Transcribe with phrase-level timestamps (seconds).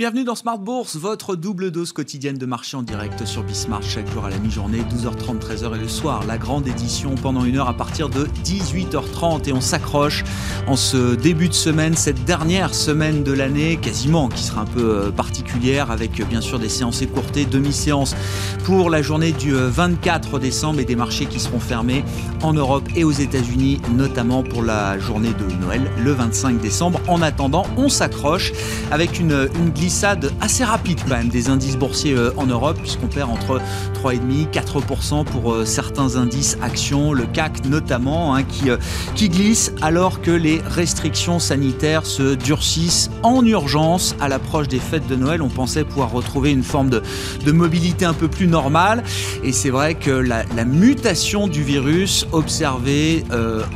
[0.00, 4.10] Bienvenue dans Smart Bourse, votre double dose quotidienne de marché en direct sur Bismart chaque
[4.10, 6.24] jour à la mi-journée, 12h30, 13h et le soir.
[6.26, 10.24] La grande édition pendant une heure à partir de 18h30 et on s'accroche
[10.66, 14.80] en ce début de semaine, cette dernière semaine de l'année, quasiment qui sera un peu
[14.80, 18.16] euh, particulière avec euh, bien sûr des séances écourtées, demi-séances
[18.64, 22.06] pour la journée du 24 euh, décembre et des marchés qui seront fermés
[22.42, 27.02] en Europe et aux États-Unis, notamment pour la journée de Noël le 25 décembre.
[27.06, 28.54] En attendant, on s'accroche
[28.90, 29.89] avec une, une glisse
[30.40, 33.60] assez rapide quand même des indices boursiers euh, en Europe, puisqu'on perd entre
[34.02, 38.76] 3,5-4% pour euh, certains indices actions, le CAC notamment, hein, qui, euh,
[39.14, 45.08] qui glisse alors que les restrictions sanitaires se durcissent en urgence à l'approche des fêtes
[45.08, 45.42] de Noël.
[45.42, 47.02] On pensait pouvoir retrouver une forme de,
[47.44, 49.02] de mobilité un peu plus normale.
[49.42, 53.24] Et c'est vrai que la, mutation du virus observée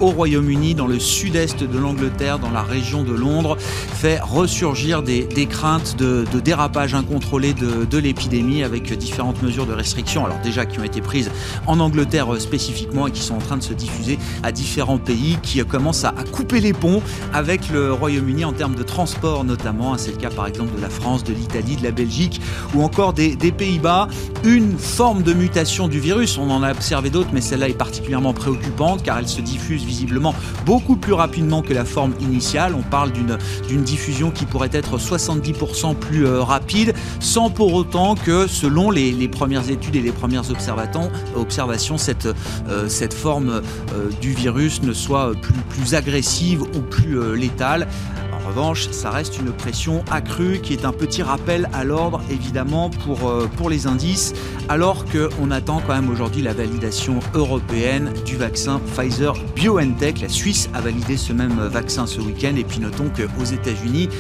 [0.01, 5.25] au Royaume-Uni, dans le sud-est de l'Angleterre, dans la région de Londres, fait ressurgir des,
[5.25, 10.67] des craintes de de, dérapage incontrôlé de, l'épidémie avec différentes mesures de restriction, alors déjà
[10.67, 11.31] qui ont été prises
[11.67, 15.39] en Angleterre euh, spécifiquement et qui sont en train de se diffuser à différents pays
[15.43, 17.01] qui euh, commencent à, couper les ponts
[17.33, 19.97] avec le Royaume-Uni en termes de transport notamment.
[19.97, 22.41] C'est le cas par exemple de la France, de l'Italie, de la Belgique
[22.75, 24.09] ou encore des, Pays-Bas.
[24.43, 28.33] Une forme de mutation du virus, on en a observé d'autres, mais celle-là est particulièrement
[28.33, 30.35] préoccupante car elle se diffuse visiblement
[30.67, 32.75] beaucoup plus rapidement que la forme initiale.
[32.77, 38.47] On parle d'une diffusion qui pourrait être 70% plus euh, rapide, sans pour autant que,
[38.47, 42.27] selon les, premières études et les premières observations, cette,
[42.69, 47.89] euh, cette forme euh, du virus ne soit plus, plus agressive ou plus létale.
[48.33, 52.91] En revanche, ça reste une pression accrue qui est un petit rappel à l'ordre évidemment
[52.91, 54.35] pour, pour les indices,
[54.69, 60.21] alors qu'on attend quand même aujourd'hui la validation européenne du vaccin Pfizer BioNTech.
[60.21, 64.11] La Suisse a validé ce même vaccin ce week-end et puis notons qu'aux États-Unis,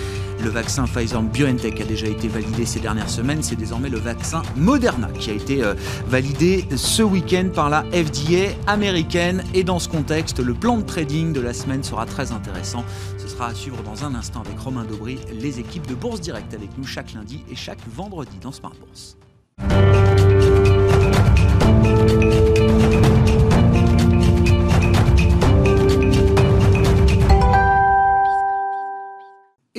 [0.44, 3.42] le vaccin Pfizer BioNTech a déjà été validé ces dernières semaines.
[3.42, 5.74] C'est désormais le vaccin Moderna qui a été euh,
[6.06, 9.42] validé ce week-end par la FDA américaine.
[9.54, 12.84] Et dans ce contexte, le plan de trading de la semaine sera très intéressant.
[13.16, 16.52] Ce sera à suivre dans un instant avec Romain Daubry, les équipes de Bourse Direct
[16.52, 19.16] avec nous chaque lundi et chaque vendredi dans Smart Bourse.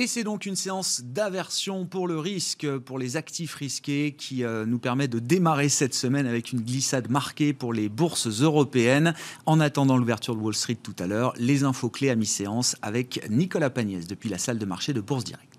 [0.06, 4.64] Et c'est donc une séance d'aversion pour le risque, pour les actifs risqués, qui euh,
[4.64, 9.14] nous permet de démarrer cette semaine avec une glissade marquée pour les bourses européennes.
[9.46, 13.28] En attendant l'ouverture de Wall Street tout à l'heure, les infos clés à mi-séance avec
[13.30, 15.55] Nicolas Pagnès depuis la salle de marché de Bourse Direct.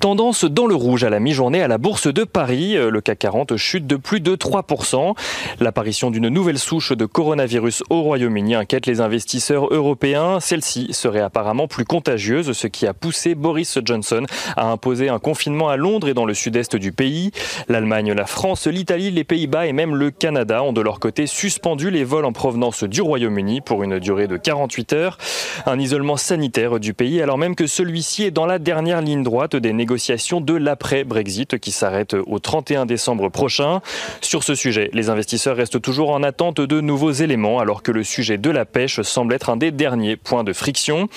[0.00, 2.76] Tendance dans le rouge à la mi-journée à la Bourse de Paris.
[2.76, 5.14] Euh, le CAC 40 chute de plus de 3%.
[5.60, 10.40] L'apparition d'une nouvelle souche de coronavirus au Royaume-Uni inquiète les investisseurs européens.
[10.40, 14.24] Celle-ci serait apparemment plus contagieuse, ce qui a poussé Boris Johnson
[14.56, 17.30] à imposer un confinement à Londres et dans le sud-est du pays.
[17.68, 21.90] L'Allemagne, la France, l'Italie, les Pays-Bas et même le Canada ont de leur côté suspendu
[21.90, 25.18] les vols en provenance du Royaume-Uni pour une durée de 48 heures.
[25.66, 29.49] Un isolement sanitaire du pays alors même que celui-ci est dans la dernière ligne droite
[29.56, 33.80] des négociations de l'après-Brexit qui s'arrête au 31 décembre prochain.
[34.20, 38.04] Sur ce sujet, les investisseurs restent toujours en attente de nouveaux éléments alors que le
[38.04, 41.08] sujet de la pêche semble être un des derniers points de friction.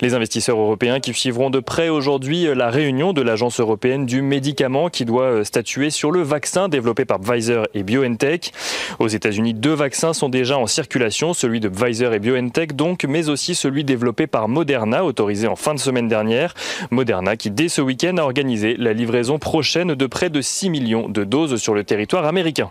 [0.00, 4.88] Les investisseurs européens qui suivront de près aujourd'hui la réunion de l'Agence européenne du médicament
[4.88, 8.52] qui doit statuer sur le vaccin développé par Pfizer et BioNTech.
[8.98, 13.28] Aux États-Unis, deux vaccins sont déjà en circulation, celui de Pfizer et BioNTech donc, mais
[13.28, 16.54] aussi celui développé par Moderna, autorisé en fin de semaine dernière.
[16.90, 21.08] Moderna qui dès ce week-end a organisé la livraison prochaine de près de 6 millions
[21.08, 22.70] de doses sur le territoire américain.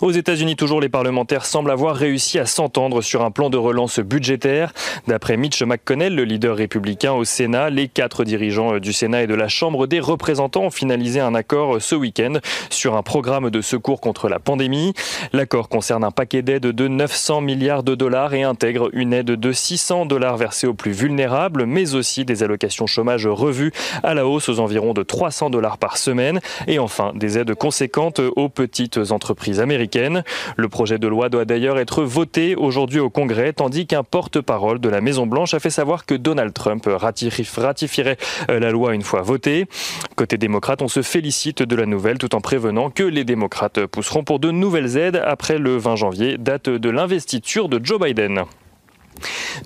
[0.00, 4.00] Aux États-Unis, toujours, les parlementaires semblent avoir réussi à s'entendre sur un plan de relance
[4.00, 4.72] budgétaire.
[5.06, 9.34] D'après Mitch McConnell, le leader républicain au Sénat, les quatre dirigeants du Sénat et de
[9.34, 12.34] la Chambre des représentants ont finalisé un accord ce week-end
[12.70, 14.94] sur un programme de secours contre la pandémie.
[15.32, 19.52] L'accord concerne un paquet d'aides de 900 milliards de dollars et intègre une aide de
[19.52, 24.48] 600 dollars versée aux plus vulnérables, mais aussi des allocations chômage revues à la hausse
[24.48, 29.49] aux environs de 300 dollars par semaine et enfin des aides conséquentes aux petites entreprises
[29.58, 30.22] américaines.
[30.56, 34.88] Le projet de loi doit d'ailleurs être voté aujourd'hui au Congrès, tandis qu'un porte-parole de
[34.88, 38.16] la Maison-Blanche a fait savoir que Donald Trump ratifierait
[38.50, 39.66] euh, la loi une fois votée.
[40.14, 44.22] Côté démocrate, on se félicite de la nouvelle tout en prévenant que les démocrates pousseront
[44.22, 48.44] pour de nouvelles aides après le 20 janvier, date de l'investiture de Joe Biden.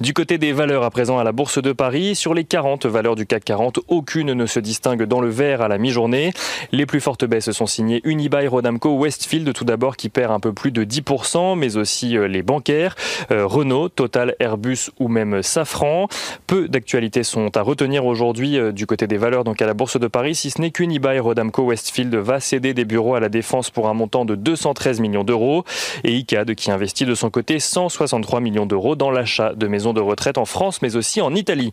[0.00, 3.14] Du côté des valeurs à présent à la Bourse de Paris, sur les 40 valeurs
[3.14, 6.32] du CAC 40, aucune ne se distingue dans le vert à la mi-journée.
[6.72, 10.52] Les plus fortes baisses sont signées Unibail, Rodamco, Westfield tout d'abord qui perd un peu
[10.52, 12.96] plus de 10%, mais aussi euh, les bancaires,
[13.30, 16.08] euh, Renault, Total, Airbus ou même Safran.
[16.46, 19.98] Peu d'actualités sont à retenir aujourd'hui euh, du côté des valeurs donc à la Bourse
[19.98, 23.70] de Paris, si ce n'est qu'Unibail, Rodamco, Westfield va céder des bureaux à la défense
[23.70, 25.64] pour un montant de 213 millions d'euros
[26.02, 30.00] et ICAD qui investit de son côté 163 millions d'euros dans l'achat de maisons de
[30.00, 31.72] retraite en France mais aussi en Italie.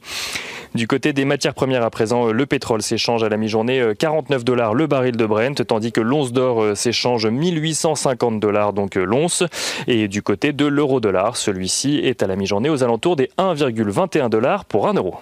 [0.76, 4.74] Du côté des matières premières à présent, le pétrole s'échange à la mi-journée 49 dollars
[4.74, 9.44] le baril de Brent tandis que l'once d'or s'échange 1850 dollars donc l'once
[9.88, 14.66] et du côté de l'euro-dollar, celui-ci est à la mi-journée aux alentours des 1,21 dollars
[14.66, 15.16] pour 1 euro.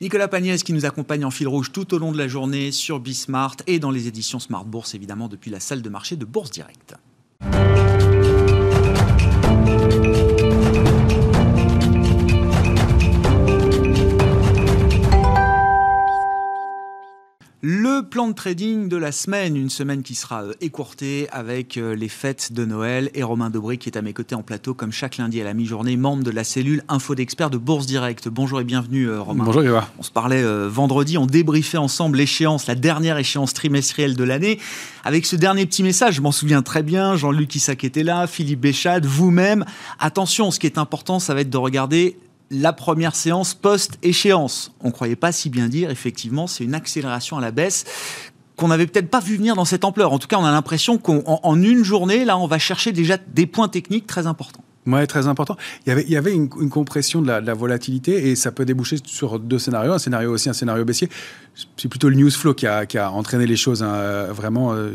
[0.00, 2.98] Nicolas Pagnès qui nous accompagne en fil rouge tout au long de la journée sur
[2.98, 6.50] Bismart et dans les éditions Smart Bourse, évidemment depuis la salle de marché de Bourse
[6.50, 6.96] Direct.
[17.64, 21.94] Le plan de trading de la semaine, une semaine qui sera euh, écourtée avec euh,
[21.94, 24.90] les fêtes de Noël et Romain Dobré qui est à mes côtés en plateau comme
[24.90, 28.26] chaque lundi à la mi-journée, membre de la cellule Info d'experts de Bourse Direct.
[28.26, 29.44] Bonjour et bienvenue euh, Romain.
[29.44, 29.88] Bonjour Eva.
[29.96, 34.58] On se parlait vendredi, on débriefait ensemble l'échéance, la dernière échéance trimestrielle de l'année
[35.04, 38.60] avec ce dernier petit message, je m'en souviens très bien, Jean-Luc Isaac était là, Philippe
[38.60, 39.64] Béchade, vous-même.
[40.00, 42.16] Attention, ce qui est important, ça va être de regarder
[42.52, 44.72] la première séance post-échéance.
[44.80, 47.84] On ne croyait pas si bien dire, effectivement, c'est une accélération à la baisse
[48.56, 50.12] qu'on n'avait peut-être pas vu venir dans cette ampleur.
[50.12, 53.46] En tout cas, on a l'impression qu'en une journée, là, on va chercher déjà des
[53.46, 54.62] points techniques très importants.
[54.86, 55.56] Ouais, très important.
[55.86, 58.96] Il y avait, il y avait une, compression de la, volatilité et ça peut déboucher
[59.04, 59.92] sur deux scénarios.
[59.92, 61.08] Un scénario aussi, un scénario baissier.
[61.76, 64.94] C'est plutôt le news flow qui a, entraîné les choses hein, vraiment euh,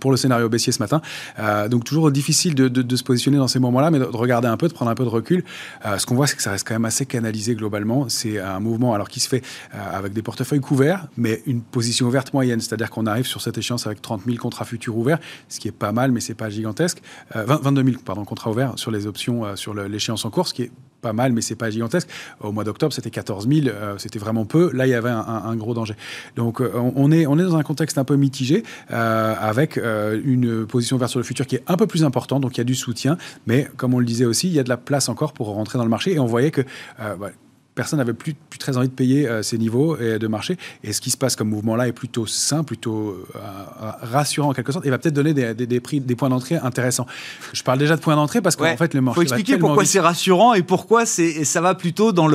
[0.00, 1.00] pour le scénario baissier ce matin.
[1.38, 4.68] Euh, donc toujours difficile de, se positionner dans ces moments-là, mais de, regarder un peu,
[4.68, 5.44] de prendre un peu de recul.
[5.84, 8.08] Euh, ce qu'on voit, c'est que ça reste quand même assez canalisé globalement.
[8.08, 12.32] C'est un mouvement alors qui se fait avec des portefeuilles couverts, mais une position ouverte
[12.32, 15.18] moyenne, c'est-à-dire qu'on arrive sur cette échéance avec 30 000 contrats futurs ouverts,
[15.48, 17.02] ce qui est pas mal, mais c'est pas gigantesque.
[17.34, 20.62] 22 000 pardon contrats ouverts sur les options euh, sur l'échéance en cours, ce qui
[20.62, 20.70] est
[21.00, 22.08] pas mal, mais c'est pas gigantesque.
[22.40, 24.70] Au mois d'octobre, c'était 14 000, euh, c'était vraiment peu.
[24.72, 25.94] Là, il y avait un, gros danger.
[26.36, 30.96] Donc, euh, on, est, on est dans un contexte un peu mitigé, avec une position
[30.96, 32.74] vers sur le futur qui est un peu plus importante, donc il y a du
[32.74, 33.16] soutien,
[33.46, 35.78] mais comme on le disait aussi, il y a de la place encore pour rentrer
[35.78, 36.62] dans le marché, et on voyait que
[36.98, 37.30] bah,
[37.78, 40.56] personne n'avait plus, plus, très envie de payer euh, ces niveaux et de marché.
[40.82, 44.52] Et ce qui se passe comme mouvement-là est plutôt sain, plutôt euh, euh, rassurant en
[44.52, 47.06] quelque sorte, et va peut-être donner des, des, prix, des points d'entrée intéressants.
[47.52, 49.20] Je parle déjà de points d'entrée parce qu'en fait, le marché.
[49.20, 52.28] Il faut expliquer pourquoi c'est rassurant et pourquoi ça va plutôt dans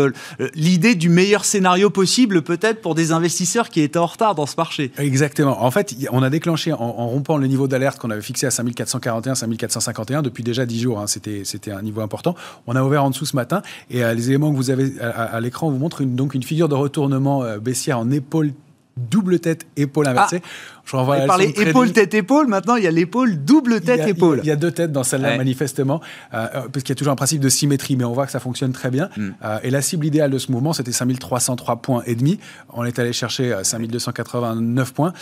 [0.56, 4.56] l'idée du meilleur scénario possible, peut-être pour des investisseurs qui étaient en retard dans ce
[4.56, 4.94] marché.
[4.98, 5.62] Exactement.
[5.62, 9.36] En fait, on a déclenché en, rompant le niveau d'alerte qu'on avait fixé à 5441,
[9.36, 11.00] 5451 depuis déjà 10 jours.
[11.00, 12.34] Hein, C'était un niveau important.
[12.66, 15.68] On a ouvert en dessous ce matin et les éléments que vous avez à l'écran,
[15.68, 18.52] on vous montre une, donc une figure de retournement euh, baissière en épaule
[18.96, 20.42] double tête, épaule inversée.
[20.44, 22.48] Ah, je renvoie à épaule, tête, épaule.
[22.48, 24.42] Maintenant, il y a l'épaule double tête, épaule.
[24.44, 26.00] Il y, a deux têtes dans celle-là, manifestement,
[26.34, 28.32] euh, euh, parce qu'il y a toujours un principe de symétrie, mais on voit que
[28.32, 29.10] ça fonctionne très bien.
[29.18, 29.32] Hmm.
[29.64, 32.40] et la cible idéale de ce mouvement, c'était 5303 points et demi.
[32.74, 35.14] On est allé chercher 5289 points.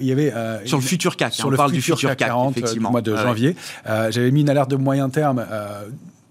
[0.00, 0.32] il y avait
[0.64, 1.34] sur le futur CAC.
[1.34, 3.54] Sur hein, le parle futur du futur CAC, 40 du mois de janvier.
[3.86, 5.44] J'avais mis une alerte de moyen terme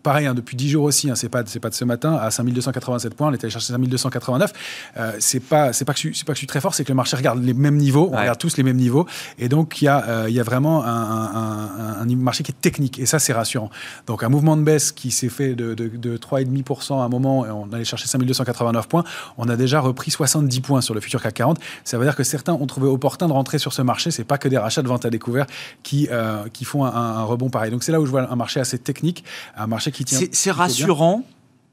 [0.04, 3.14] pareil, hein, depuis 10 jours aussi, hein, c'est pas, pas de ce matin, à 5287
[3.14, 4.54] points, on est allé chercher 5289.
[4.98, 6.96] Euh, c'est pas, pas que je, pas que je suis très fort, c'est que le
[6.96, 9.06] marché regarde les mêmes niveaux, on regarde tous les mêmes niveaux,
[9.38, 13.00] et donc il y a, euh, y a vraiment un, un, marché qui est technique,
[13.00, 13.70] et ça c'est rassurant.
[14.08, 17.46] Donc un mouvement de baisse qui s'est fait de, de, de 3,5% à un moment,
[17.46, 19.04] et on allait chercher 5289 points,
[19.38, 21.60] on a déjà repris 70 points sur le futur CAC 40.
[21.84, 24.12] Ça veut dire que certains ont trouvé opportun de rentrer sur ce marché.
[24.12, 25.46] C'est pas que des rachats de vente à découvert
[25.84, 27.72] qui, euh, qui font un, un rebond pareil.
[27.72, 29.24] Donc c'est là où je vois un marché assez technique,
[29.56, 29.89] un marché
[30.32, 31.24] c'est rassurant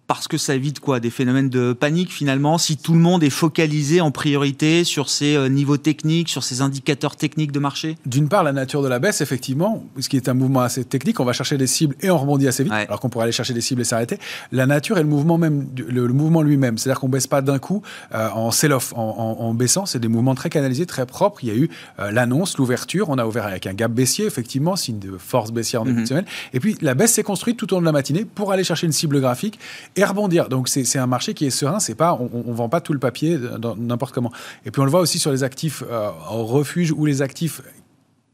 [0.06, 3.30] parce que ça évite quoi Des phénomènes de panique finalement Si tout le monde est
[3.30, 7.96] focalisé en priorité sur ces euh, niveaux techniques, sur ces indicateurs techniques de marché?
[8.06, 11.18] D'une part, la nature de la baisse, effectivement, ce qui est un mouvement assez technique,
[11.20, 13.54] on va chercher des cibles et on rebondit assez vite, alors qu'on pourrait aller chercher
[13.54, 14.18] des cibles et s'arrêter.
[14.52, 17.82] La nature et le mouvement même, le, mouvement lui-même, c'est-à-dire qu'on baisse pas d'un coup
[18.14, 21.38] euh, en sell-off, en, baissant, c'est des mouvements très canalisés, très propres.
[21.42, 24.76] Il y a eu euh, l'annonce, l'ouverture, on a ouvert avec un gap baissier, effectivement,
[24.76, 26.26] signe de force baissière en début de semaine.
[26.52, 28.86] Et puis la baisse s'est construite tout au long de la matinée pour aller chercher
[28.86, 29.58] une cible graphique
[29.97, 30.49] et rebondir.
[30.49, 32.99] Donc c'est un marché qui est serein, c'est pas, on, ne vend pas tout le
[32.99, 33.38] papier
[33.79, 34.31] n'importe comment.
[34.65, 37.62] Et puis on le voit aussi sur les actifs euh, en refuge ou les actifs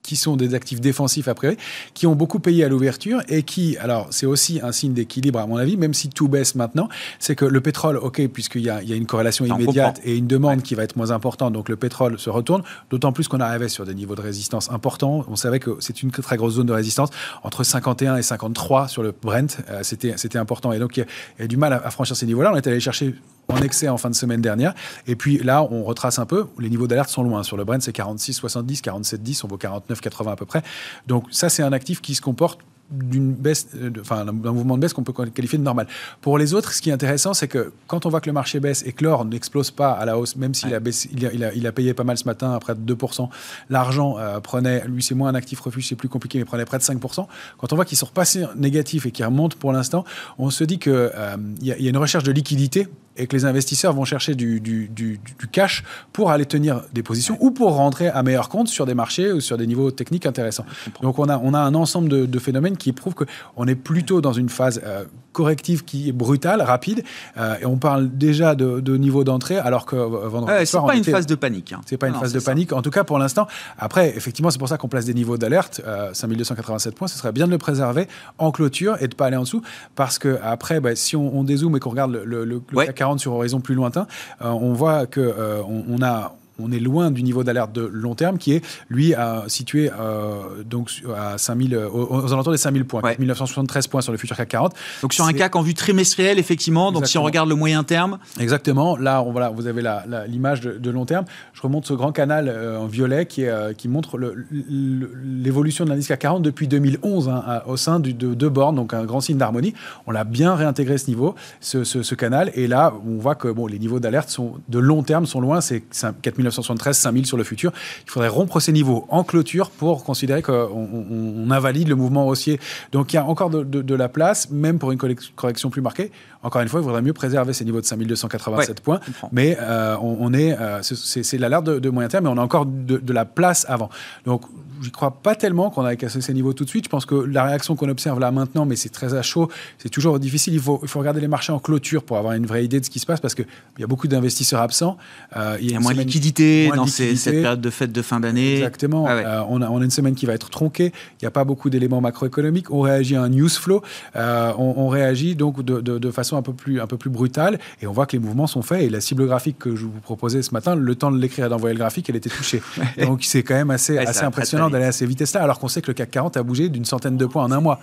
[0.02, 1.56] qui sont des actifs défensifs a priori,
[1.94, 5.47] qui ont beaucoup payé à l'ouverture et qui, alors c'est aussi un signe d'équilibre à
[5.47, 8.80] mon avis, même si tout baisse maintenant, c'est que le pétrole, ok, puisqu'il y, a,
[8.82, 12.30] une corrélation immédiate et une demande qui va être moins importante, donc le pétrole se
[12.30, 15.25] retourne, d'autant plus qu'on arrivait sur des niveaux de résistance importants.
[15.28, 17.11] On savait que c'est une très grosse zone de résistance,
[17.42, 20.73] entre 51 et 53 sur le Brent, euh, c'était, c'était important.
[20.73, 21.06] Et donc il
[21.38, 22.50] y, a, du mal à, à franchir ces niveaux-là.
[22.52, 23.14] On est allé chercher
[23.52, 24.75] en excès en fin de semaine dernière.
[25.06, 26.47] Et puis là, on retrace un peu.
[26.59, 27.42] Les niveaux d'alerte sont loin.
[27.42, 29.44] Sur le Brent, c'est 46, 70, 47, 10.
[29.44, 30.62] On vaut 49, 80 à peu près.
[31.06, 32.61] Donc ça, c'est un actif qui se comporte
[32.92, 35.87] d'une baisse, euh, enfin d'un mouvement de baisse qu'on peut qualifier de normal.
[36.21, 38.61] Pour les autres, ce qui est intéressant, c'est que quand on voit que le marché
[38.61, 40.80] baisse et que l'or n'explose pas à la hausse, même s'il a,
[41.12, 43.28] il a, il a, payé pas mal ce matin, à près de 2%,
[43.71, 46.78] l'argent euh, prenait, lui c'est moins un actif refuge, c'est plus compliqué, mais prenait près
[46.78, 47.26] de 5%.
[47.59, 50.04] Quand on voit qu'ils sont repassés négatifs et qu'ils remontent pour l'instant,
[50.38, 53.92] on se dit qu'il euh, y, a une recherche de liquidité et que les investisseurs
[53.92, 58.23] vont chercher du, du, du, cash pour aller tenir des positions ou pour rentrer à
[58.23, 60.64] meilleur compte sur des marchés ou sur des niveaux techniques intéressants.
[61.02, 64.21] Donc on a, on a un ensemble de, de phénomènes qui prouvent qu'on est plutôt
[64.21, 67.02] dans une phase euh, corrective qui est brutale, rapide,
[67.36, 70.96] euh, et on parle déjà de, de niveau d'entrée alors que euh, vendredi C'est pas
[70.96, 71.72] une phase de panique.
[71.72, 71.80] Hein.
[71.86, 73.46] C'est pas une phase de panique, en tout cas pour l'instant.
[73.78, 75.80] Après, effectivement, c'est pour ça qu'on place des niveaux d'alerte.
[76.12, 78.08] 5287 points, ce serait bien de le préserver
[78.38, 79.62] en clôture et de pas aller en dessous
[79.94, 82.60] parce que après, bah, si on, on, dézoome et qu'on regarde le, le,
[82.92, 84.06] 40 sur horizon plus lointain,
[84.42, 88.14] euh, on voit que euh, on, a on est loin du niveau d'alerte de long
[88.14, 89.14] terme qui est, lui,
[89.47, 94.18] situé euh, donc à 5000, euh, aux, alentours des 5000 points, 1973 points sur le
[94.18, 94.75] futur CAC 40.
[95.02, 96.92] Donc sur un CAC en vue trimestrielle, effectivement.
[96.92, 98.18] Donc si on regarde le moyen terme.
[98.38, 98.97] Exactement.
[98.97, 99.82] Là, on, voilà, vous avez
[100.28, 101.25] l'image de, long terme.
[101.54, 103.44] Je remonte ce grand canal euh, en violet qui,
[103.76, 104.18] qui montre
[104.50, 109.04] l'évolution de l'indice CAC 40 depuis 2011 hein, au sein de deux bornes, donc un
[109.04, 109.75] grand signe d'harmonie.
[110.06, 112.50] On l'a bien réintégré ce niveau, ce, ce, canal.
[112.54, 115.61] Et là, on voit que bon, les niveaux d'alerte sont de long terme sont loin.
[115.61, 115.82] C'est
[116.23, 117.72] 4000 1973, 5000 sur le futur.
[118.06, 122.58] Il faudrait rompre ces niveaux en clôture pour considérer qu'on on, invalide le mouvement haussier.
[122.92, 124.99] Donc il y a encore de, la place, même pour une
[125.37, 126.11] correction plus marquée.
[126.42, 129.00] Encore une fois, il faudrait mieux préserver ces niveaux de 5287 points.
[129.30, 132.66] Mais euh, on, est, euh, c'est l'alerte de, de, moyen terme, mais on a encore
[132.66, 133.90] de, la place avant.
[134.25, 134.42] Donc
[134.80, 136.84] je crois pas tellement qu'on a cassé ces niveaux tout de suite.
[136.84, 139.88] Je pense que la réaction qu'on observe là maintenant, mais c'est très à chaud, c'est
[139.88, 140.54] toujours difficile.
[140.54, 142.84] Il faut, il faut regarder les marchés en clôture pour avoir une vraie idée de
[142.84, 143.46] ce qui se passe parce qu'il
[143.78, 144.96] y a beaucoup d'investisseurs absents.
[145.37, 146.31] Euh, il y a, moins de liquidité
[146.74, 148.54] dans cette période de fête de fin d'année.
[148.54, 149.06] Exactement.
[149.08, 150.92] Ah euh, on, a, on, a, une semaine qui va être tronquée.
[151.20, 152.70] Il n'y a pas beaucoup d'éléments macroéconomiques.
[152.70, 153.82] On réagit à un news flow.
[154.16, 157.86] Euh, on, réagit donc de, de, façon un peu, plus, un peu plus brutale et
[157.86, 158.82] on voit que les mouvements sont faits.
[158.82, 161.48] Et la cible graphique que je vous proposais ce matin, le temps de l'écrire et
[161.48, 162.62] d'envoyer le graphique, elle était touchée.
[163.02, 165.88] donc c'est quand même assez, assez impressionnant d'aller à ces vitesses-là, alors qu'on sait que
[165.88, 167.80] le CAC 40 a bougé d'une centaine de points en un mois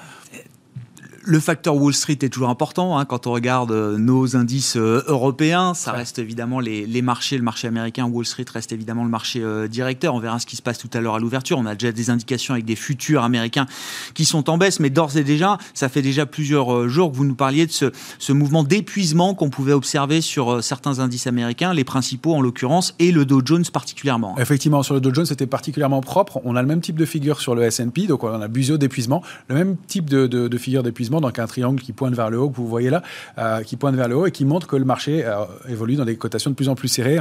[1.30, 2.98] le facteur Wall Street est toujours important.
[2.98, 7.38] Hein, quand on regarde euh, nos indices euh, européens, ça reste évidemment les, marchés.
[7.38, 10.16] Le marché américain, Wall Street reste évidemment le marché euh, directeur.
[10.16, 11.60] On verra ce qui se passe tout à l'heure à l'ouverture.
[11.60, 13.68] On a déjà des indications avec des futurs américains
[14.16, 17.26] qui sont en baisse, mais d'ores et déjà, ça fait déjà plusieurs jours que vous
[17.26, 21.84] nous parliez de ce, ce mouvement d'épuisement qu'on pouvait observer sur certains indices américains, les
[21.84, 24.36] principaux en l'occurrence, et le Dow Jones particulièrement.
[24.40, 26.42] Effectivement, sur le Dow Jones, c'était particulièrement propre.
[26.44, 29.22] On a le même type de figure sur le S&P, donc on a busio d'épuisement,
[29.48, 32.50] le même type de, de figure d'épuisement donc un triangle qui pointe vers le haut,
[32.50, 33.04] que vous voyez là,
[33.38, 36.06] euh, qui pointe vers le haut et qui montre que le marché euh, évolue dans
[36.06, 37.16] des cotations de plus en plus serrées,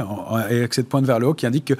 [0.49, 1.73] et avec cette pointe vers le haut qui indique que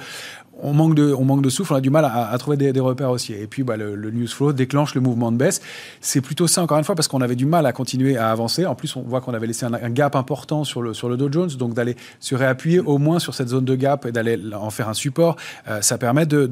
[0.62, 3.10] on manque de, on manque de souffle, on a du mal à, trouver des, repères
[3.10, 3.42] haussiers.
[3.42, 5.60] Et puis, bah, le, news flow déclenche le mouvement de baisse.
[6.00, 8.66] C'est plutôt ça, encore une fois, parce qu'on avait du mal à continuer à avancer.
[8.66, 11.30] En plus, on voit qu'on avait laissé un, gap important sur le, sur le Dow
[11.30, 11.50] Jones.
[11.58, 14.88] Donc, d'aller se réappuyer au moins sur cette zone de gap et d'aller en faire
[14.88, 15.36] un support,
[15.68, 16.46] euh, ça permet de,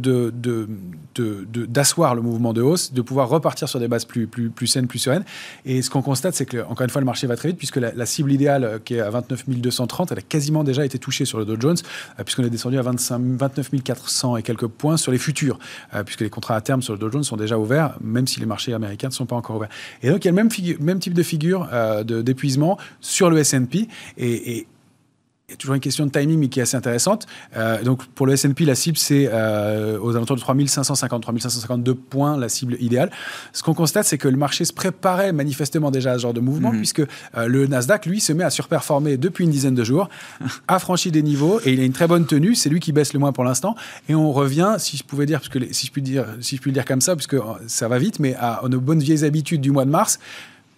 [1.66, 4.86] d'asseoir le mouvement de hausse, de pouvoir repartir sur des bases plus, plus, plus saines,
[4.86, 5.24] plus sereines.
[5.64, 7.76] Et ce qu'on constate, c'est que, encore une fois, le marché va très vite, puisque
[7.76, 11.24] la, cible idéale, euh, qui est à 29 230, elle a quasiment déjà été touchée
[11.24, 11.76] sur le Dow Jones,
[12.18, 15.58] euh, puisqu'on est descendu à 25, 29 400 400 et quelques points sur les futurs,
[15.94, 18.40] euh, puisque les contrats à terme sur le Dow Jones sont déjà ouverts, même si
[18.40, 19.68] les marchés américains ne sont pas encore ouverts.
[20.02, 23.88] Et donc, il y a le même, type de figure euh, d'épuisement sur le S&P.
[24.16, 24.66] et
[25.48, 27.26] il y a toujours une question de timing, mais qui est assez intéressante.
[27.56, 32.36] Euh, donc, pour le S&P, la cible, c'est euh, aux alentours de 3550, 3552 points,
[32.36, 33.10] la cible idéale.
[33.54, 36.40] Ce qu'on constate, c'est que le marché se préparait manifestement déjà à ce genre de
[36.40, 36.76] mouvement, mhm.
[36.76, 40.10] puisque euh, le Nasdaq, lui, se met à surperformer depuis une dizaine de jours,
[40.68, 42.54] a franchi des niveaux, et il a une très bonne tenue.
[42.54, 43.74] C'est lui qui baisse le moins pour l'instant.
[44.10, 46.60] Et on revient, si je pouvais dire, parce que si je puis dire, si je
[46.60, 47.36] puis le dire comme ça, puisque
[47.68, 50.18] ça va vite, mais à, à nos bonnes vieilles habitudes du mois de mars,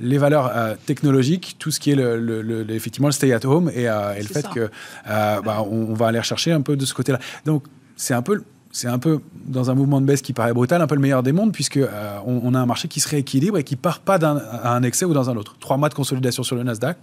[0.00, 3.88] les valeurs euh, technologiques, tout ce qui est le, effectivement le stay at home et,
[3.88, 7.19] euh, le fait que euh, bah, on, va aller chercher un peu de ce côté-là.
[7.45, 7.64] Donc
[7.97, 8.42] c'est un peu
[8.73, 11.25] c'est un peu dans un mouvement de baisse qui paraît brutal, un peu le meilleur
[11.25, 11.80] des mondes, puisque
[12.25, 15.12] on, a un marché qui se rééquilibre et qui part pas d'un un excès ou
[15.12, 15.57] dans un autre.
[15.59, 16.97] Trois mois de consolidation sur le Nasdaq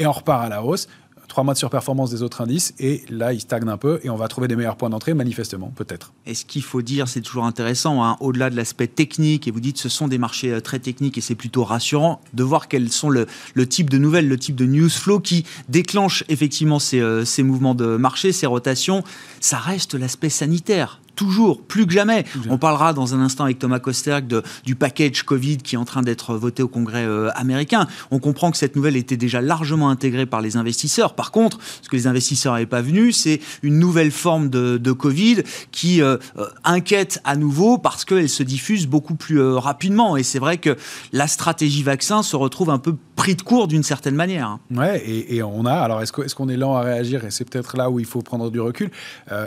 [0.00, 0.88] et on repart à la hausse.
[1.28, 4.16] Trois mois de surperformance des autres indices et là, il stagne un peu et on
[4.16, 6.12] va trouver des meilleurs points d'entrée, manifestement, peut-être.
[6.26, 9.60] Et ce qu'il faut dire, c'est toujours intéressant, hein, au-delà de l'aspect technique, et vous
[9.60, 12.90] dites ce sont des marchés euh, très techniques et c'est plutôt rassurant de voir quels
[12.90, 13.26] sont le,
[13.68, 17.74] type de nouvelles, le type de news flow qui déclenche effectivement ces, euh, ces mouvements
[17.74, 19.04] de marché, ces rotations.
[19.40, 22.24] Ça reste l'aspect sanitaire toujours, plus que jamais.
[22.48, 25.84] On parlera dans un instant avec Thomas Kosterk de, du package Covid qui est en
[25.84, 27.86] train d'être voté au Congrès euh, américain.
[28.10, 31.14] On comprend que cette nouvelle était déjà largement intégrée par les investisseurs.
[31.14, 34.92] Par contre, ce que les investisseurs n'avaient pas venu, c'est une nouvelle forme de, de
[34.92, 40.16] Covid qui euh, euh, inquiète à nouveau parce qu'elle se diffuse beaucoup plus rapidement.
[40.16, 40.76] Et c'est vrai que
[41.12, 44.58] la stratégie vaccin se retrouve un peu pris de court d'une certaine manière.
[44.70, 45.74] Ouais, et, et, on a.
[45.74, 47.24] Alors, est-ce qu'on est, est, lent à réagir?
[47.24, 48.90] Et c'est peut-être là où il faut prendre du recul.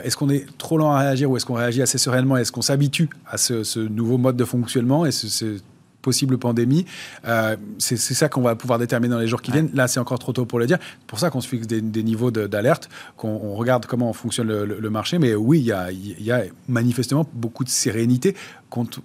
[0.03, 2.61] est-ce qu'on est trop lent à réagir ou est-ce qu'on réagit assez sereinement Est-ce qu'on
[2.61, 5.59] s'habitue à ce, nouveau mode de fonctionnement et ce,
[6.01, 6.85] possible pandémie.
[7.27, 9.71] Euh, c'est ça qu'on va pouvoir déterminer dans les jours qui viennent.
[9.73, 10.77] Là, c'est encore trop tôt pour le dire.
[10.79, 15.17] C'est pour ça qu'on se fixe des, niveaux d'alerte, qu'on regarde comment fonctionne le, marché.
[15.17, 18.35] Mais oui, il y, a, il y a manifestement beaucoup de sérénité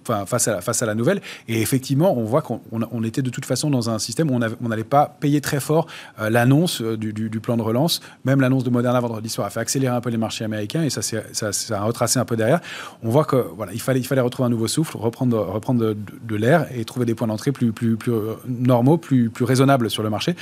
[0.05, 0.47] face,
[0.81, 1.21] à, la nouvelle.
[1.47, 4.69] Et effectivement, on voit qu'on on était de toute façon dans un système où on
[4.69, 5.87] n'allait pas payer très fort
[6.19, 8.01] euh, l'annonce euh, du, plan de relance.
[8.25, 10.89] Même l'annonce de Moderna vendredi soir a fait accélérer un peu les marchés américains et
[10.89, 12.59] ça, ça, ça, a retracé un peu derrière.
[13.03, 16.35] On voit que voilà, il fallait, il fallait retrouver un nouveau souffle, reprendre, reprendre de,
[16.35, 20.03] l'air et trouver des points d'entrée plus, plus, plus euh, normaux, plus, plus raisonnables sur
[20.03, 20.35] le marché.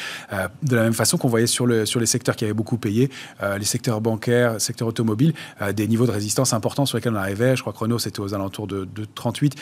[0.63, 3.09] de la même façon qu'on voyait sur, le, sur les secteurs qui avaient beaucoup payé,
[3.57, 5.33] les secteurs bancaires, secteur automobile,
[5.75, 7.55] des niveaux de résistance importants sur lesquels on arrivait.
[7.55, 9.55] Je crois que Renault, c'était aux alentours de, de 38,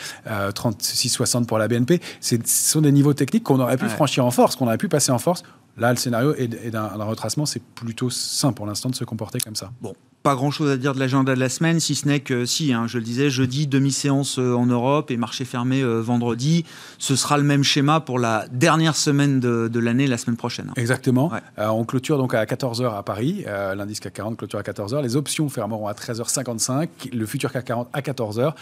[0.54, 2.00] 36, 60 pour la BNP.
[2.20, 5.12] Ce sont des niveaux techniques qu'on aurait pu franchir en force, qu'on aurait pu passer
[5.12, 5.42] en force.
[5.76, 7.46] Là, le scénario est, d'un retracement.
[7.46, 9.70] C'est plutôt sain pour l'instant de se comporter comme ça.
[9.80, 9.94] Bon,
[10.28, 12.86] pas grand-chose à dire de l'agenda de la semaine, si ce n'est que, si, hein,
[12.86, 16.66] je le disais, jeudi, demi-séance euh, en Europe et marché fermé euh, vendredi.
[16.98, 20.66] Ce sera le même schéma pour la dernière semaine de, l'année, la semaine prochaine.
[20.68, 20.74] Hein.
[20.76, 21.32] Exactement.
[21.58, 23.46] Euh, on clôture donc à 14h à Paris.
[23.46, 25.00] L'indice CAC 40 clôture à 14h.
[25.00, 26.88] Les options fermeront à 13h55.
[27.14, 28.52] Le futur CAC 40 à 14h.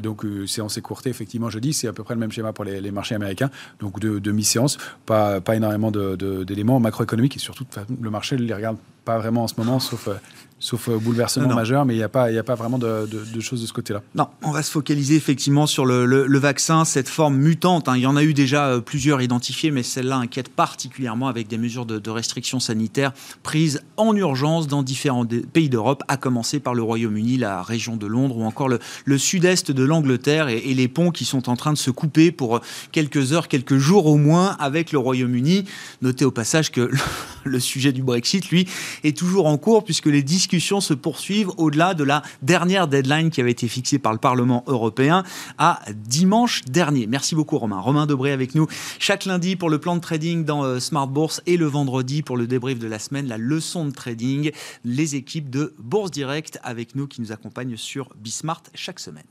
[0.00, 1.74] donc, séance écourtée, effectivement, jeudi.
[1.74, 3.50] C'est à peu près le même schéma pour les, marchés américains.
[3.80, 4.78] Donc, de demi-séance.
[5.04, 7.66] Pas, pas énormément d'éléments macroéconomiques et surtout,
[8.00, 10.08] le marché les regarde pas vraiment en ce moment, sauf
[10.62, 13.06] sauf euh, bouleversement majeur, mais il n'y a, pas, a pas vraiment de,
[13.40, 14.00] choses de ce côté-là.
[14.14, 17.88] Non, on va se focaliser effectivement sur le, vaccin, cette forme mutante.
[17.88, 17.96] Hein.
[17.96, 21.58] Il y en a eu déjà euh, plusieurs identifiés, mais celle-là inquiète particulièrement avec des
[21.58, 26.82] mesures de, restrictions sanitaires prises en urgence dans différents pays d'Europe, à commencer par le
[26.82, 31.10] Royaume-Uni, la région de Londres ou encore le, sud-est de l'Angleterre et, et, les ponts
[31.10, 32.60] qui sont en train de se couper pour
[32.92, 35.64] quelques heures, quelques jours au moins avec le Royaume-Uni.
[36.02, 36.90] Notez au passage que
[37.44, 38.68] le sujet du Brexit, lui,
[39.04, 43.40] est toujours en cours puisque les discussions se poursuivent au-delà de la dernière deadline qui
[43.40, 45.24] avait été fixée par le Parlement européen
[45.58, 47.06] à dimanche dernier.
[47.06, 47.80] Merci beaucoup Romain.
[47.80, 48.66] Romain Debré avec nous
[48.98, 52.36] chaque lundi pour le plan de trading dans euh, Smart Bourse et le vendredi pour
[52.36, 54.52] le débrief de la semaine, la leçon de trading,
[54.84, 59.24] les équipes de Bourse Direct avec nous qui nous accompagnent sur Bismart chaque semaine.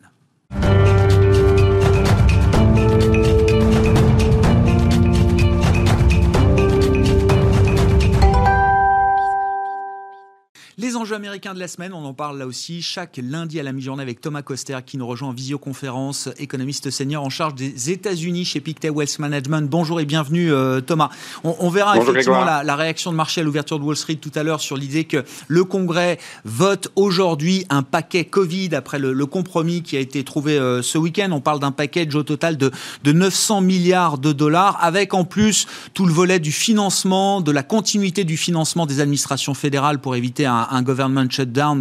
[11.02, 14.04] Enjeux américains de la semaine, on en parle là aussi chaque lundi à la mi-journée
[14.04, 18.62] avec Thomas Coster qui nous rejoint en visioconférence, économiste senior en charge des États-Unis chez
[18.62, 19.68] Pictet Wealth Management.
[19.68, 21.10] Bonjour et bienvenue euh, Thomas.
[21.44, 24.62] On, verra effectivement la, réaction de marché à l'ouverture de Wall Street tout à l'heure
[24.62, 30.00] sur l'idée que le Congrès vote aujourd'hui un paquet Covid après le, compromis qui a
[30.00, 31.30] été trouvé euh, ce week-end.
[31.32, 32.70] On parle d'un package au total de,
[33.04, 37.64] de 900 milliards de dollars avec en plus tout le volet du financement, de la
[37.64, 40.90] continuité du financement des administrations fédérales pour éviter un, un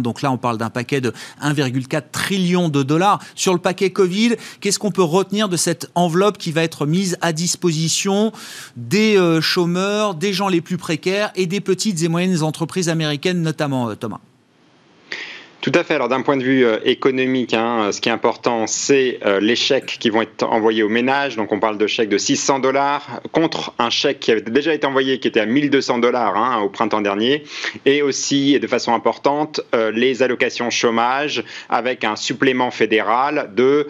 [0.01, 3.19] Donc là, on parle d'un paquet de 1,4 trillion de dollars.
[3.35, 7.17] Sur le paquet Covid, qu'est-ce qu'on peut retenir de cette enveloppe qui va être mise
[7.21, 8.31] à disposition
[8.75, 13.41] des euh, chômeurs, des gens les plus précaires et des petites et moyennes entreprises américaines,
[13.41, 14.19] notamment, euh, Thomas?
[15.61, 15.93] Tout à fait.
[15.93, 19.55] Alors d'un point de vue euh, économique, hein, ce qui est important, c'est euh, les
[19.55, 21.35] chèques qui vont être envoyés aux ménages.
[21.35, 24.87] Donc on parle de chèques de 600 dollars contre un chèque qui avait déjà été
[24.87, 27.43] envoyé, qui était à 1200 dollars hein, au printemps dernier.
[27.85, 33.87] Et aussi, et de façon importante, euh, les allocations chômage avec un supplément fédéral de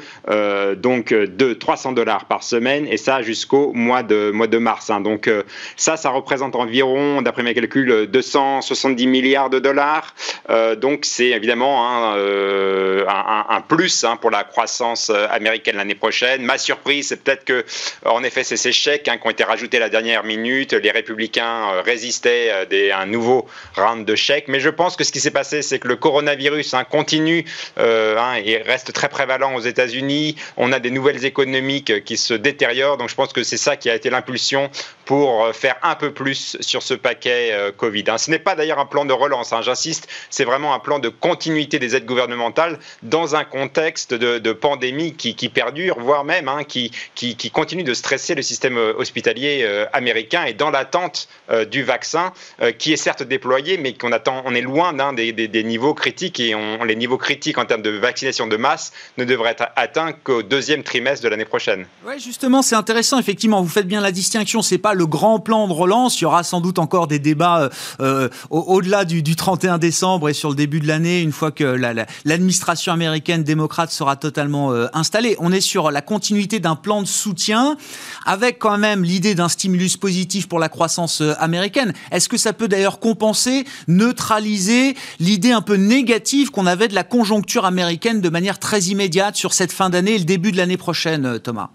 [0.76, 4.90] donc de 300 dollars par semaine et ça jusqu'au mois de mois de mars.
[4.90, 5.00] Hein.
[5.00, 5.30] Donc
[5.78, 10.14] ça, ça représente environ, d'après mes calculs, 270 milliards de dollars.
[10.78, 12.16] donc c'est évidemment hein,
[13.50, 16.44] un, plus hein, pour la croissance américaine l'année prochaine.
[16.44, 17.66] Ma surprise, c'est peut-être que,
[18.06, 20.74] en effet, c'est ces chèques qui ont été rajoutés à la dernière minute.
[20.74, 22.52] Les républicains résistaient
[22.92, 24.48] à un nouveau round de chèques.
[24.48, 27.46] Mais je pense que ce qui s'est passé, c'est que le coronavirus continue
[27.78, 30.36] et reste très prévalent aux États-Unis.
[30.58, 32.98] On a des nouvelles économiques qui se détériorent.
[32.98, 34.70] Donc je pense que c'est ça qui a été l'impulsion
[35.06, 38.06] pour euh, faire un peu plus sur ce paquet euh, Covid.
[38.08, 38.18] Hein.
[38.18, 41.10] Ce n'est pas d'ailleurs un plan de relance, hein, j'insiste, c'est vraiment un plan de
[41.10, 46.92] continuité des aides gouvernementales dans un contexte de, pandémie qui, perdure, voire même hein, qui,
[47.16, 51.28] qui, continue de stresser le système euh, hospitalier américain et dans l'attente
[51.70, 52.34] du vaccin
[52.78, 56.40] qui est certes déployé, mais qu'on attend, on est loin d'un des, des, niveaux critiques
[56.40, 60.14] et on, les niveaux critiques en termes de vaccination de masse ne devraient être atteints
[60.14, 61.86] qu'au deuxième trimestre de l'année prochaine.
[62.06, 63.20] Oui, justement, c'est intéressant.
[63.20, 64.62] Effectivement, vous faites bien la distinction.
[64.62, 66.20] C'est pas le grand plan de relance.
[66.20, 70.34] Il y aura sans doute encore des débats euh, euh, au-delà du, 31 décembre et
[70.34, 71.64] sur le début de l'année, une fois que
[72.26, 75.36] l'administration américaine démocrate sera totalement euh, installée.
[75.40, 77.78] On est sur la continuité d'un plan de soutien
[78.26, 81.94] avec quand même l'idée d'un stimulus positif pour la croissance américaine.
[82.12, 87.04] Est-ce que ça peut d'ailleurs compenser, neutraliser l'idée un peu négative qu'on avait de la
[87.04, 90.78] conjoncture américaine de manière très immédiate sur cette fin d'année et le début de l'année
[90.78, 91.70] prochaine, Thomas?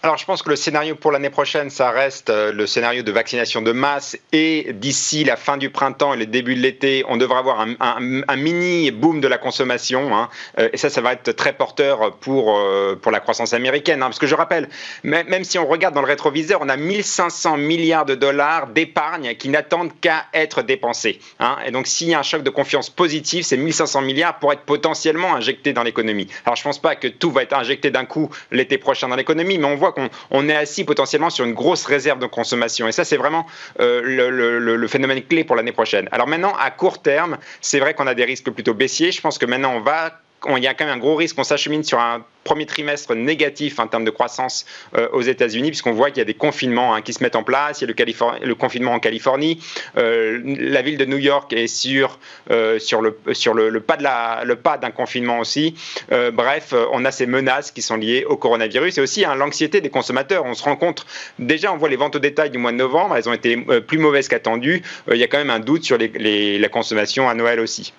[0.00, 3.10] Alors, je pense que le scénario pour l'année prochaine, ça reste euh, le scénario de
[3.10, 4.16] vaccination de masse.
[4.32, 8.36] Et d'ici la fin du printemps et le début de l'été, on devrait avoir un,
[8.36, 10.16] mini boom de la consommation.
[10.16, 10.28] Hein.
[10.60, 14.00] Euh, et ça, ça va être très porteur pour, euh, pour la croissance américaine.
[14.00, 14.06] Hein.
[14.06, 14.68] Parce que je rappelle,
[15.02, 19.48] même si on regarde dans le rétroviseur, on a 1500 milliards de dollars d'épargne qui
[19.48, 21.18] n'attendent qu'à être dépensés.
[21.40, 21.56] Hein.
[21.66, 24.62] Et donc, s'il y a un choc de confiance positif, ces 1500 milliards pourraient être
[24.62, 26.28] potentiellement injectés dans l'économie.
[26.46, 29.16] Alors, je ne pense pas que tout va être injecté d'un coup l'été prochain dans
[29.16, 32.88] l'économie, mais on voit qu'on est assis potentiellement sur une grosse réserve de consommation.
[32.88, 33.46] Et ça, c'est vraiment
[33.80, 36.08] euh, le, phénomène clé pour l'année prochaine.
[36.12, 39.12] Alors maintenant, à court terme, c'est vrai qu'on a des risques plutôt baissiers.
[39.12, 40.12] Je pense que maintenant, on va
[40.46, 43.78] il y a quand même un gros risque qu'on s'achemine sur un premier trimestre négatif
[43.78, 44.64] en termes de croissance
[44.96, 47.42] euh, aux États-Unis, puisqu'on voit qu'il y a des confinements hein, qui se mettent en
[47.42, 47.82] place.
[47.82, 49.60] Il y a le, confinement en Californie.
[49.98, 52.18] Euh, la ville de New York est sur,
[52.50, 55.74] euh, le, pas d'un confinement aussi.
[56.32, 59.90] bref, on a ces menaces qui sont liées au coronavirus et aussi à l'anxiété des
[59.90, 60.44] consommateurs.
[60.46, 61.04] On se rend compte,
[61.38, 63.98] déjà, on voit les ventes au détail du mois de novembre, elles ont été plus
[63.98, 64.82] mauvaises qu'attendues.
[65.10, 67.92] il y a quand même un doute sur la consommation à Noël aussi.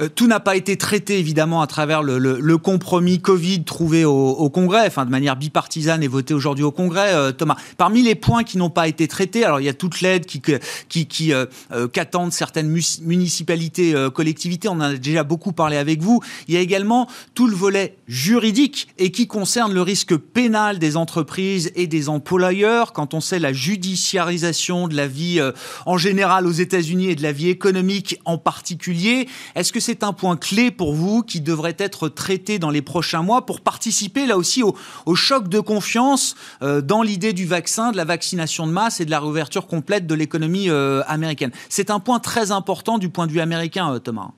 [0.00, 4.86] Euh, tout n'a pas été traité évidemment à travers le, compromis Covid trouvé au, Congrès,
[4.86, 7.14] enfin de manière bipartisane et voté aujourd'hui au Congrès.
[7.14, 10.00] Euh, Thomas, parmi les points qui n'ont pas été traités, alors il y a toute
[10.00, 10.40] l'aide qui,
[10.88, 11.46] qui, qui euh,
[11.92, 12.68] qu'attendent certaines
[13.02, 14.68] municipalités, collectivités.
[14.68, 16.20] On en a déjà beaucoup parlé avec vous.
[16.48, 20.96] Il y a également tout le volet juridique et qui concerne le risque pénal des
[20.96, 22.92] entreprises et des employeurs.
[22.92, 25.40] Quand on sait la judiciarisation de la vie
[25.86, 30.12] en général aux États-Unis et de la vie économique en particulier, est-ce que c'est un
[30.12, 34.38] point clé pour vous qui devrait être traité dans les prochains mois pour participer là
[34.38, 34.74] aussi au,
[35.14, 39.10] choc de confiance euh, dans l'idée du vaccin, de la vaccination de masse et de
[39.10, 43.32] la réouverture complète de l'économie euh, américaine C'est un point très important du point de
[43.32, 44.30] vue américain, euh, Thomas.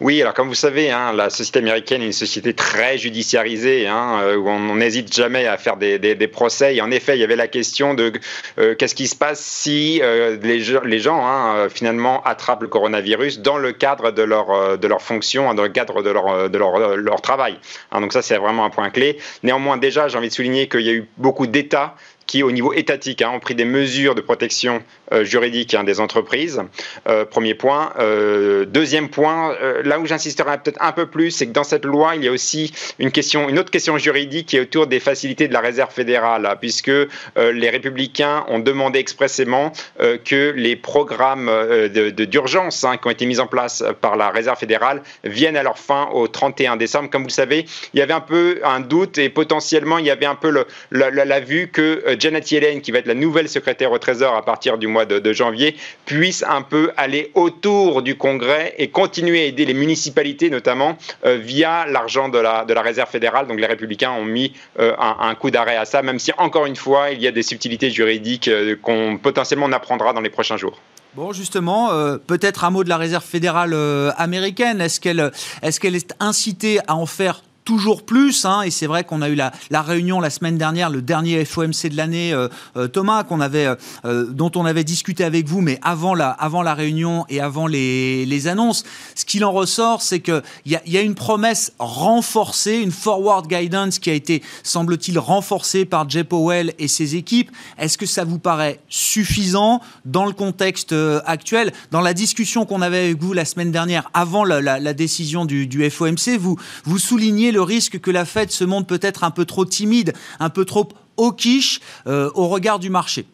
[0.00, 4.20] Oui, alors comme vous savez, hein, la société américaine est une société très judiciarisée, hein,
[4.22, 6.76] euh, où on n'hésite jamais à faire des, procès.
[6.76, 8.10] Et en effet, il y avait la question de
[8.58, 13.58] euh, qu'est-ce qui se passe si euh, les, gens hein, finalement attrapent le coronavirus dans
[13.58, 17.58] le cadre de leur, de leur fonction, dans le cadre de leur, de leur, travail.
[17.92, 19.18] donc ça, c'est vraiment un point clé.
[19.42, 21.94] Néanmoins, déjà, j'ai envie de souligner qu'il y a eu beaucoup d'États
[22.30, 24.82] qui, au niveau étatique, ont pris des mesures de protection
[25.22, 26.62] juridique hein, des entreprises.
[27.08, 27.92] Euh, premier point.
[27.98, 32.16] Euh, deuxième point, là où j'insisterai peut-être un peu plus, c'est que dans cette loi,
[32.16, 35.48] il y a aussi une question, une autre question juridique qui est autour des facilités
[35.48, 36.90] de la réserve fédérale, hein, puisque
[37.36, 41.50] les républicains ont demandé expressément que les programmes
[41.88, 46.08] d'urgence qui ont été mis en place par la réserve fédérale viennent à leur fin
[46.12, 47.10] au 31 décembre.
[47.10, 50.10] Comme vous le savez, il y avait un peu un doute et potentiellement il y
[50.10, 50.50] avait un peu
[50.90, 54.44] la, la, vue que Janet Yellen, qui va être la nouvelle secrétaire au Trésor à
[54.44, 59.44] partir du mois de, janvier, puisse un peu aller autour du Congrès et continuer à
[59.44, 63.46] aider les municipalités, notamment euh, via l'argent de la, de la Réserve fédérale.
[63.46, 66.76] Donc les républicains ont mis euh, un, coup d'arrêt à ça, même si encore une
[66.76, 70.56] fois, il y a des subtilités juridiques euh, qu'on potentiellement on apprendra dans les prochains
[70.56, 70.78] jours.
[71.14, 71.88] Bon, justement,
[72.28, 73.74] peut-être un mot de la réserve fédérale
[74.16, 74.80] américaine.
[74.80, 75.18] Est-ce qu'elle
[75.62, 79.28] est, qu'elle est incitée à en faire toujours plus, hein, et c'est vrai qu'on a
[79.28, 84.26] eu la, réunion la semaine dernière, le dernier FOMC de l'année, euh, euh, Thomas, euh,
[84.32, 88.82] dont on avait discuté avec vous, mais avant la, réunion et avant les, annonces.
[89.14, 94.10] Ce qu'il en ressort, c'est qu'il y a, une promesse renforcée, une forward guidance qui
[94.10, 97.52] a été, semble-t-il, renforcée par Jay Powell et ses équipes.
[97.78, 100.92] Est-ce que ça vous paraît suffisant dans le contexte
[101.24, 101.72] actuel?
[101.92, 105.88] Dans la discussion qu'on avait avec vous la semaine dernière, avant la, décision du, du
[105.88, 109.44] FOMC, vous, vous soulignez le le risque que la Fed se montre peut-être un peu
[109.44, 113.26] trop timide, un peu trop hawkish euh, au regard du marché.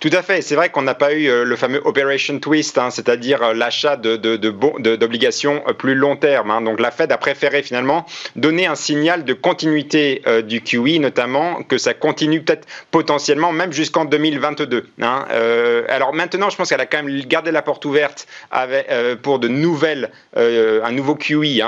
[0.00, 0.42] Tout à fait.
[0.42, 3.96] C'est vrai qu'on n'a pas eu euh, le fameux Operation Twist, hein, c'est-à-dire euh, l'achat
[3.96, 6.52] d'obligations de, de, de, plus long terme.
[6.52, 6.60] Hein.
[6.60, 8.06] Donc la Fed a préféré finalement
[8.36, 13.72] donner un signal de continuité euh, du QE, notamment que ça continue peut-être potentiellement même
[13.72, 14.86] jusqu'en 2022.
[15.02, 15.24] Hein.
[15.30, 19.38] Euh, alors maintenant, je pense qu'elle a quand même gardé la porte ouverte euh, pour
[19.38, 21.60] de nouvelles, euh, un nouveau QE,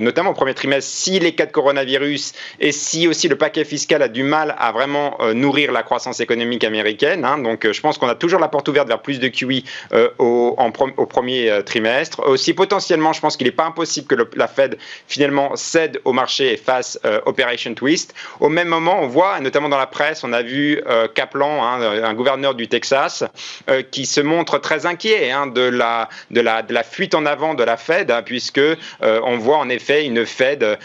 [0.00, 4.02] notamment au premier trimestre, si les cas de coronavirus et si aussi le paquet fiscal
[4.02, 7.26] a du mal à vraiment nourrir la croissance économique américaine.
[7.42, 9.64] Donc donc euh, je pense qu'on a toujours la porte ouverte vers plus de QE
[9.92, 10.56] euh, au,
[11.08, 12.20] premier euh, trimestre.
[12.28, 16.52] Aussi potentiellement, je pense qu'il n'est pas impossible que la Fed finalement cède au marché
[16.52, 18.14] et fasse Operation Twist.
[18.40, 20.80] Au même moment, on voit, notamment dans la presse, on a vu
[21.14, 23.24] Kaplan, hein, un gouverneur du Texas,
[23.90, 26.08] qui se montre très inquiet hein, de, la,
[26.82, 28.60] fuite en avant de la Fed, hein, puisque
[29.00, 30.78] on voit en effet une Fed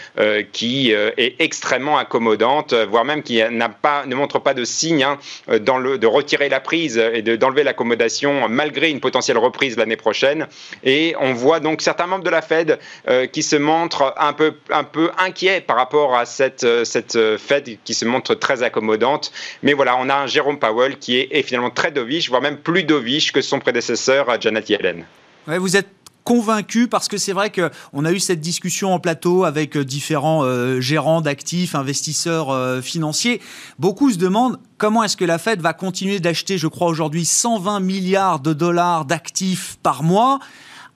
[0.52, 5.06] qui est extrêmement accommodante, voire même qui ne montre pas de signe
[5.48, 10.46] le, de retirer la et d'enlever l'accommodation malgré une potentielle reprise l'année prochaine.
[10.82, 14.54] Et on voit donc certains membres de la Fed euh, qui se montrent un peu,
[14.70, 18.62] un peu inquiets par rapport à cette, euh, cette euh, Fed qui se montre très
[18.62, 19.32] accommodante.
[19.62, 22.84] Mais voilà, on a un Jérôme Powell qui est, finalement très dovish, voire même plus
[22.84, 25.04] dovish que son prédécesseur Janet Yellen.
[25.46, 25.88] Vous êtes
[26.24, 30.42] convaincu parce que c'est vrai qu'on a eu cette discussion en plateau avec euh, différents
[30.42, 33.40] euh, gérants d'actifs, investisseurs euh, financiers.
[33.78, 37.80] Beaucoup se demandent comment est-ce que la Fed va continuer d'acheter, je crois aujourd'hui, 120
[37.80, 40.40] milliards de dollars d'actifs par mois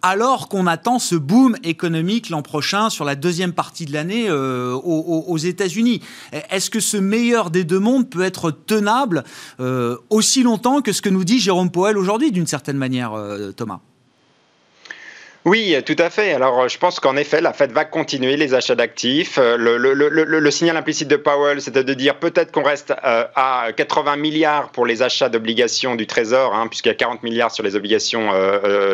[0.00, 5.36] alors qu'on attend ce boom économique l'an prochain sur la deuxième partie de l'année aux,
[5.36, 6.02] États-Unis.
[6.50, 9.24] Est-ce que ce meilleur des deux mondes peut être tenable
[10.08, 13.12] aussi longtemps que ce que nous dit Jérôme Powell aujourd'hui, d'une certaine manière,
[13.56, 13.80] Thomas?
[15.48, 16.34] Oui, tout à fait.
[16.34, 19.38] Alors, euh, je pense qu'en effet, la Fed va continuer les achats d'actifs.
[19.38, 24.16] Euh, le, signal implicite de Powell, c'était de dire peut-être qu'on reste euh, à 80
[24.16, 27.76] milliards pour les achats d'obligations du Trésor, hein, puisqu'il y a 40 milliards sur les
[27.76, 28.30] obligations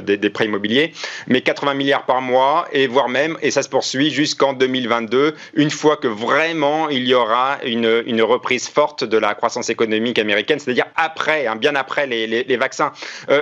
[0.01, 0.93] des, prêts immobiliers,
[1.27, 5.71] mais 80 milliards par mois, et voire même, et ça se poursuit jusqu'en 2022, une
[5.71, 10.87] fois que vraiment il y aura une, reprise forte de la croissance économique américaine, c'est-à-dire
[10.95, 12.93] après, hein, bien après les vaccins.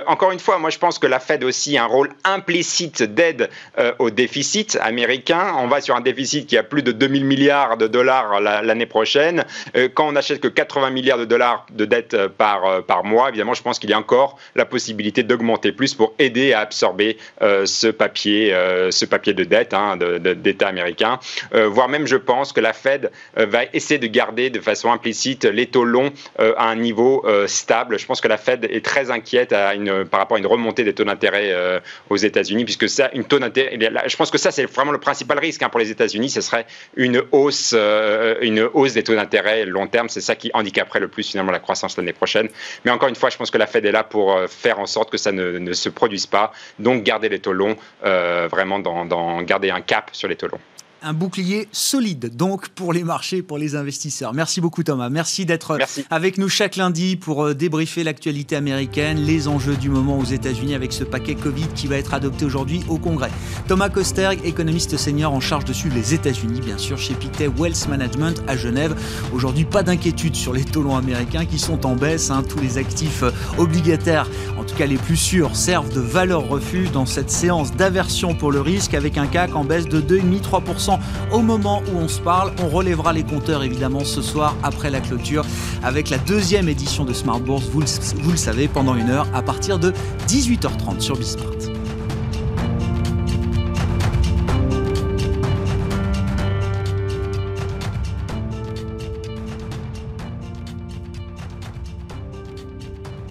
[0.07, 3.49] encore une fois, moi je pense que la Fed aussi a un rôle implicite d'aide
[3.77, 5.53] euh, au déficit américain.
[5.57, 9.45] On va sur un déficit qui a plus de 2000 milliards de dollars l'année prochaine.
[9.75, 13.29] Euh, quand on n'achète que 80 milliards de dollars de dette euh, par, par mois,
[13.29, 17.17] évidemment, je pense qu'il y a encore la possibilité d'augmenter plus pour aider à absorber
[17.41, 18.55] ce, papier,
[18.89, 21.19] ce papier de dette hein, d'État américain.
[21.51, 25.67] voire même, je pense que la Fed va essayer de garder de façon implicite les
[25.67, 27.99] taux longs à un niveau stable.
[27.99, 29.49] Je pense que la Fed est très inquiète
[30.09, 34.37] par rapport à une remontée des taux d'intérêt aux États-Unis, puisque taux Je pense que
[34.37, 36.29] ça, c'est vraiment le principal risque hein, pour les États-Unis.
[36.29, 36.65] Ce serait
[36.95, 40.09] une hausse, euh, une hausse des taux d'intérêt long terme.
[40.09, 42.49] C'est ça qui handicaperait le plus finalement la croissance l'année prochaine.
[42.85, 44.85] Mais encore une fois, je pense que la Fed est là pour euh, faire en
[44.85, 46.51] sorte que ça ne, se produise pas.
[46.79, 50.59] Donc, garder les taux longs, euh, vraiment dans, garder un cap sur les taux longs
[51.03, 54.33] un bouclier solide donc pour les marchés, pour les investisseurs.
[54.33, 55.09] Merci beaucoup Thomas.
[55.09, 55.77] Merci d'être
[56.09, 60.75] avec nous chaque lundi pour euh, débriefer l'actualité américaine, les enjeux du moment aux États-Unis
[60.75, 63.31] avec ce paquet Covid qui va être adopté aujourd'hui au Congrès.
[63.67, 67.87] Thomas Kosterg, économiste senior en charge de suivre les États-Unis, bien sûr, chez Pictet Wealth
[67.89, 68.95] Management à Genève.
[69.33, 72.31] Aujourd'hui, pas d'inquiétude sur les taux longs américains qui sont en baisse.
[72.31, 72.43] Hein.
[72.47, 76.91] Tous les actifs euh, obligataires, en tout cas les plus sûrs, servent de valeur refuge
[76.91, 80.92] dans cette séance d'aversion pour le risque avec un CAC en baisse de 2,5-3%
[81.31, 82.51] au moment où on se parle.
[82.63, 85.45] On relèvera les compteurs évidemment ce soir après la clôture
[85.83, 87.87] avec la deuxième édition de Smart Bourse, vous le,
[88.21, 89.93] vous le savez, pendant une heure à partir de
[90.27, 91.72] 18h30 sur Bismart.